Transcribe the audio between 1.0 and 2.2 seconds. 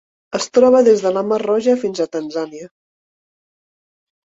de la Mar Roja fins a